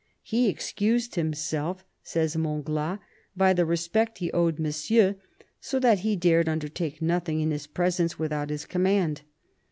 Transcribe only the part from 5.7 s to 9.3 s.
that he dared undertake nothing in his presence without his command."